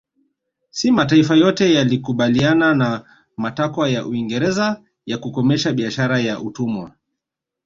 [0.71, 3.05] Si mataifa yote yalikubaliana na
[3.37, 6.95] matakwa ya Uingereza ya kukomesha biashara ya utumwa